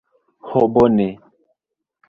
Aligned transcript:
Ho 0.47 0.63
bone. 0.77 1.07